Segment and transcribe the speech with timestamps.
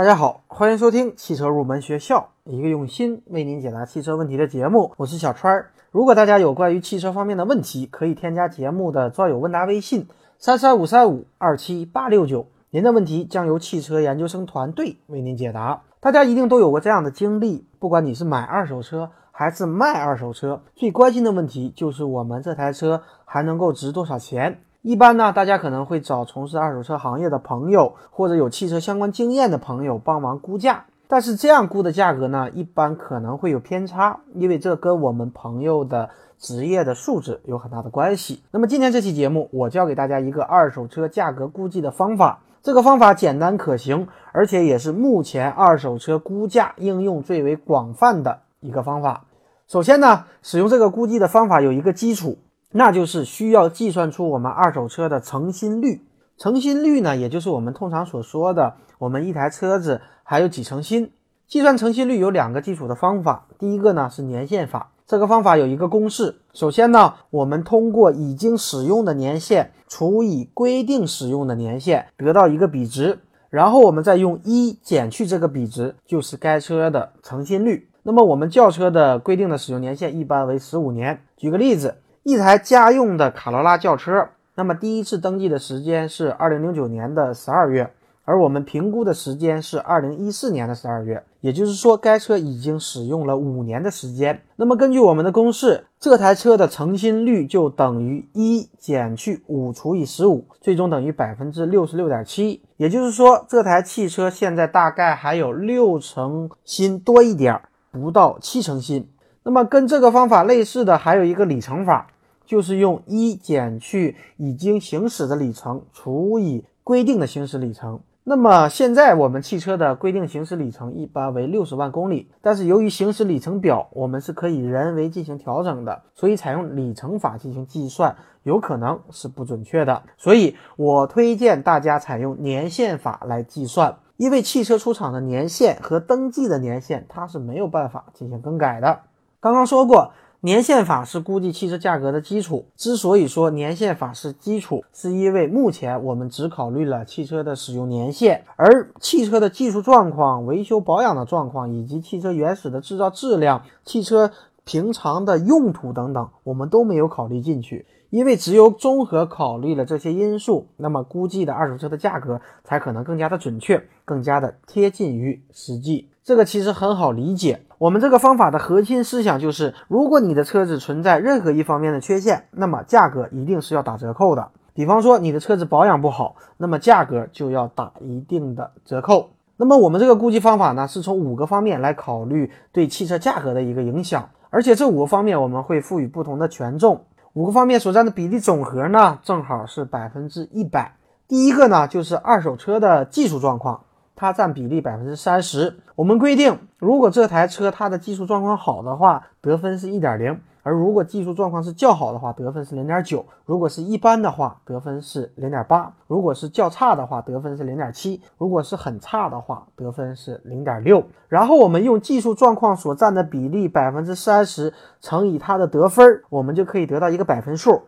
[0.00, 4.94] 大家好，欢迎收听汽车入门学校，一个用心为您解答汽车问题的节目。
[4.96, 5.72] 我是小川儿。
[5.90, 10.08] 如果大家有关于汽车方面的问题，可以添加节目的专有问答微信
[10.38, 15.82] 三三五三五二七八六九，您的问题将由汽车研究生团队为您解答。
[16.00, 24.62] 大家一定都有过这样的经历，不管你是买二手车还是卖二手车，最关心的问题就是我们这台车还能够值多少钱。
[24.82, 30.86] 一般呢，大家可能会找从事二手车行业的朋友，或者有汽车相关经验的朋友帮忙估价。
[31.06, 38.42] 但是这样估的价格呢，一般可能会有偏差，因为这跟我们朋友的职业的素质有很大的关系。
[38.52, 42.40] 那么今天这期节目，我教给大家一个二手车价格估计的方法。
[42.62, 49.24] 这个方法简单可行，而且也是目前二手车估价应用最为广泛的一个方法。
[49.66, 52.38] 首先呢，使用这个估计的方法有一个基础。
[52.72, 56.02] 那就是需要计算出我们二手车的成新率。
[56.38, 61.10] 成新率呢，也就是我们通常所说的我们一台车子还有几成新。
[61.46, 66.36] 计算成新率有两个基础的方法，第一个呢是年限法，这个方法有一个公式。
[66.54, 73.18] 首先呢，我们通过已经使用的年限除以规定使用的年限，得到一个比值，
[73.50, 77.88] 然后我们再用一减去这个比值，就是该车的成新率。
[78.04, 81.20] 那么我们轿车的规定的使用年限一般为十五年。
[81.36, 81.96] 举个例子。
[82.22, 87.90] 一台家用的卡罗拉轿车，那么第一次登记的时间是二零零九年的十二月，
[88.26, 94.42] 而我们评估的时间是二零一四年的十二月，也就是说该车已经使用了五年的时间。
[94.56, 102.60] 那么根据我们的公式，这台车的成新率就等于一减去五除以十五，最终等于百分之六十六点七。
[102.76, 107.58] 也就是说，这台汽车现在大概还有六成新多一点，
[107.90, 109.08] 不到七成新。
[109.42, 112.08] 那么跟这个方法类似的还有一个里程法，
[112.44, 118.00] 就是用一减去已经行驶的里程除以规定的行驶里程。
[118.22, 130.02] 那么现在我们汽车的规定行驶里程一般为六十万公里，但是由于行驶里程表我们是可以人为进行调整的，所以采用里程法进行计算有可能是不准确的。
[130.18, 139.00] 所以我推荐大家采用年限法来计算，因为汽车出厂的年限和登记的年限它是没有办法进行更改的。
[139.42, 140.12] 刚刚说过，
[140.42, 142.66] 年限法是估计汽车价格的基础。
[142.76, 154.30] 之所以说年限法是基础，是因为目前我们只考虑了汽车的使用年限，而汽车的技术状况、维修保养的状况，以及汽车原始的制造质量、汽车
[154.70, 157.86] 平常的用途等等，我们都没有考虑进去。
[158.10, 166.08] 因为只有综合考虑了这些因素，那么估计的二手车的价格才可能更加的准确，更加的贴近于实际。
[166.22, 167.62] 这个其实很好理解。
[167.78, 174.50] 我们这个方法的核心思想就是，如果你的车子存在任何一方面的缺陷，那么价格一定是要打折扣的。
[174.72, 179.30] 比方说你的车子保养不好，那么价格就要打一定的折扣。
[179.56, 187.06] 那么我们这个估计方法呢，是从五个方面来考虑对汽车价格的一个影响，而且这五个方面我们会赋予不同的权重。
[187.32, 190.96] 五个方面所占的比例总和呢，正好是百分之一百。
[191.28, 193.84] 第一个呢，就是二手车的技术状况。
[194.16, 195.78] 它占比例百分之三十。
[195.94, 211.02] 我们规定，如果这台车它的技术状况好的话，得分是一点零；而如果技术状况是较好的话，得分是零点九；如果是一般的话，得分是零点八；如果是较差的话，得分是零点七；如果是很差的话，得分是零点六。
[211.28, 217.82] 然后我们用技术状况所占的比例百分之三十乘以它的得分，我们就可以得到一个百分数。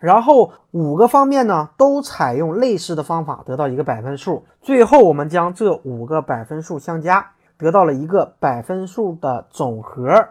[0.00, 4.44] 然后五个方面呢都采用类似的方法，得到一个百分数。
[4.62, 10.30] 最后我们将这五个百分数相加，得到了一个百分数的总和。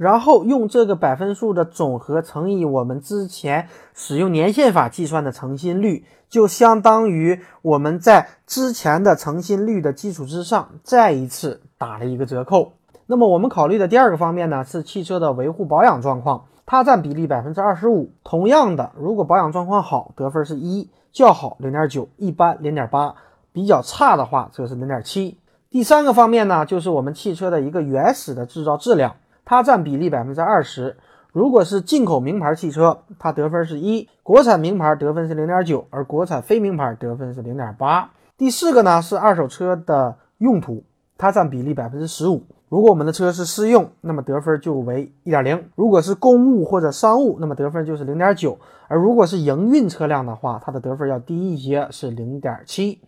[0.00, 12.72] 然后用这个百分数的总和乘以我们之前使用年限法计算的成新率，就相当于我们在之前的成新率的基础之上再一次打了一个折扣。
[13.04, 16.46] 那么我们考虑的第二个方面呢是汽车的维护保养状况。
[16.64, 18.12] 它占比例百分之二十五。
[18.24, 23.16] 同样的，如果保养状况好，得分是一；较好零点九，一般零点八；
[23.52, 25.36] 比较差的话，则是零点七。
[25.68, 29.16] 第三个方面呢，就是我们汽车的一个原始的制造质量，
[29.50, 30.96] 它占比例百分之二十。
[31.32, 38.12] 如果是进口名牌汽车，它得分是一；国产名牌得分是零点九，而国产非名牌得分是零点八。
[38.38, 40.84] 第四个呢是二手车的用途，
[41.18, 42.44] 它占比例百分之十五。
[42.68, 48.56] 如果我们的车是私用，那么得分就为一点零；如果是公务或者商务，那么得分就是零点九；
[48.86, 53.00] 而如果是营运车辆的话，它的得分要低一些，是零点七。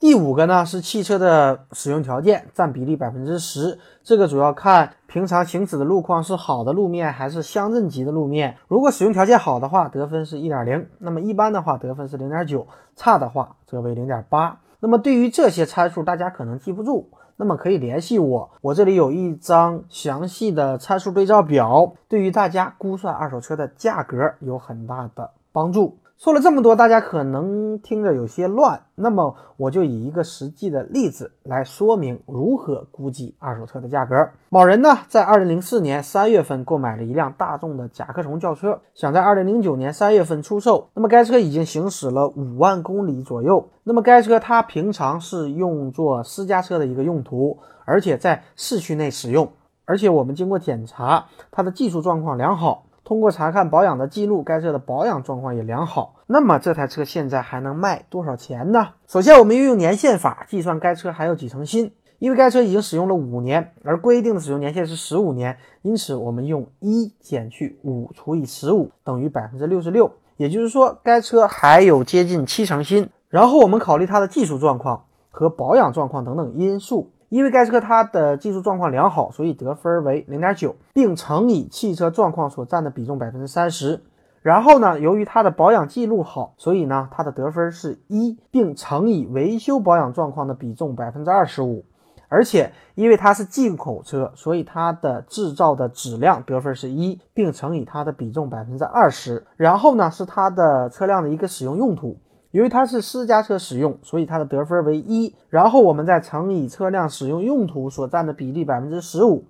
[0.00, 3.80] 第五个呢是汽车的使用条件，占比例百分之十。
[4.04, 8.56] 这个主要看平常行驶的路况是好的路面还是乡镇级的路面。
[8.68, 12.60] 如果使用条件好的话，得分是一点零；那么一般的话，得分是零点九；
[12.94, 14.60] 差的话则为零点八。
[14.78, 25.98] 那么对于这些参数，大家可能记不住，那么可以联系我，我这里有一张详细的参数对照表，对于大家估算二手车的价格有很大的帮助。
[26.18, 34.30] 说了这么多，大家可能听着有些乱，那么我就以一个实际的例子来说明如何估计二手车的价格。
[34.48, 40.88] 某人呢，在二零零四年三月份购买了一辆大众的甲壳虫轿车，想在二零零九年三月份出售。
[40.94, 43.68] 那么该车已经行驶了五万公里左右。
[43.84, 49.48] 那么该车它平常是用作私家车的一个用途，而且在市区内使用。
[49.84, 52.86] 而且我们经过检查，它的技术状况良好。
[53.08, 56.16] 通过查看保养的记录，该车的保养状况也良好。
[56.26, 58.88] 那么这台车现在还能卖多少钱呢？
[59.06, 61.90] 首先，我们运用年限法计算该车还有几成新。
[62.18, 70.12] 因为该车已经使用了五年，而规定的使用年限是十五年，因此我们用一减去五除以十五等于百分之六十六。
[70.36, 73.08] 也就是说，该车还有接近七成新。
[73.30, 77.10] 然后我们考虑它的技术状况和保养状况等等因素。
[77.28, 84.00] 因为该车它的技术状况良好，所以得分为零点九，并乘以汽车状况所占的比重百分之三十。
[84.40, 91.84] 然后呢，由于它的保养记录好，所以呢它的得分是一，并乘以维修保养状况的比重百分之二十五。
[92.30, 99.46] 而且因为它是进口车，所以它的制造的质量得分是一，并乘以它的比重百分之二十。
[99.56, 102.18] 然后呢是它的车辆的一个使用用途。
[102.50, 109.44] 由于它是私家车使用，所以它的得分为一，然后我们再乘以车辆使用用途所占的比例百分之十五。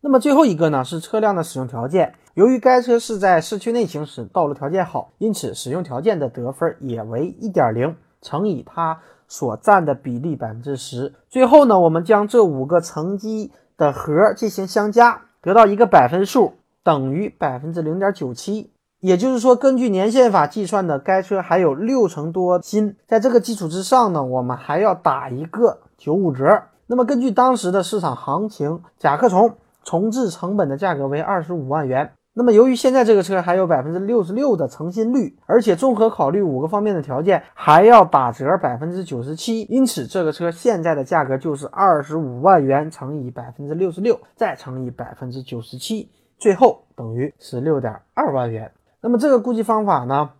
[0.00, 11.14] 那么最后一个呢是车辆的使用条件，由于该车是在市区内行驶，道路条件好，因此使用条件的得分也为一点零，乘以它所占的比例百分之十。
[11.30, 16.52] 最后呢，我们将这五个乘积的和进行相加，得到一个百分数，
[16.84, 18.73] 等于百分之零点九七。
[19.04, 22.96] 也就是说，根据年限法计算的，该车还有六成多新。
[23.06, 26.62] 在这个基础之上呢，我们还要打一个九五折。
[26.86, 32.12] 那么根据当时的市场行情，甲壳虫重置成本的价格为二十五万元。
[32.32, 46.08] 那么由于现在这个车还有百分之六十六的成新率，而且综合考虑五个方面的条件，还要打折百分之九十七，因此这个车现在的价格就是二十五万元乘以百分之六十六，再乘以百分之九十七，
[46.38, 48.72] 最后等于十六点二万元。
[49.04, 50.30] 那么这个估计方法呢，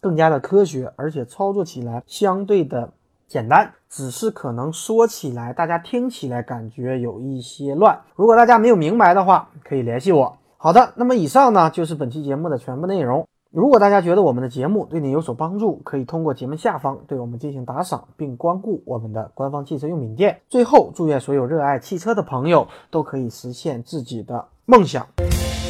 [0.00, 2.92] 更加的科学，而且操作起来相对的
[3.26, 7.98] 简单，只是可能说起来大家听起来感觉有一些乱。
[8.14, 10.38] 如果大家没有明白的话，可以联系我。
[10.56, 13.26] 好的，那么以上呢就是本期节目的全部内容。
[13.50, 20.40] 如果大家觉得我们的节目对你有所帮助，可以通过节目下方对我们进行打赏，并光顾我们的官方汽车用品店。
[20.48, 25.04] 最后，祝愿所有热爱汽车的朋友都可以实现自己的梦想。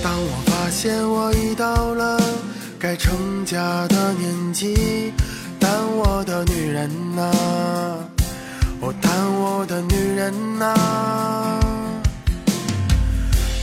[0.02, 2.20] 当我发现我已到了
[2.78, 5.12] 该成家的年纪，
[5.60, 7.30] 但我的女人呐，
[8.80, 10.74] 我但我的女人呐。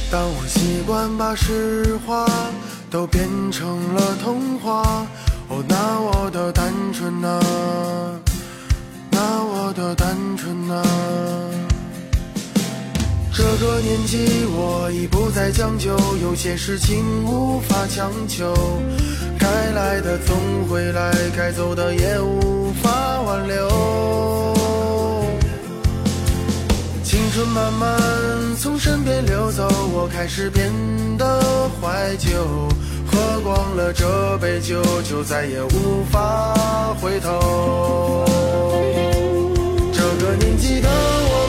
[0.09, 2.25] 当我习惯把实话
[2.89, 5.06] 都变成了童话，
[5.50, 7.39] 哦，那我的单纯呐，
[9.12, 11.69] 那我的单纯呐。
[13.39, 14.18] 这个年纪，
[14.51, 18.53] 我已不再将就，有些事情无法强求。
[19.39, 20.36] 该来的总
[20.68, 24.53] 会来，该走的也无法挽留。
[27.01, 27.97] 青春慢慢
[28.59, 30.69] 从身边流走，我开始变
[31.18, 31.42] 得
[31.80, 32.30] 怀旧。
[33.09, 36.54] 喝光了这杯酒，就再也无法
[37.02, 38.25] 回头。
[39.94, 41.47] 这个年纪的我